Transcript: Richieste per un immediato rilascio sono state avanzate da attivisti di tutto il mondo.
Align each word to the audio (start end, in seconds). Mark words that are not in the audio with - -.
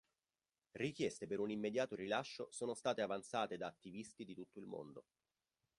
Richieste 0.77 1.27
per 1.27 1.39
un 1.39 1.51
immediato 1.51 1.93
rilascio 1.95 2.47
sono 2.49 2.73
state 2.73 3.01
avanzate 3.03 3.55
da 3.55 3.67
attivisti 3.67 4.25
di 4.25 4.33
tutto 4.33 4.57
il 4.57 4.65
mondo. 4.65 5.05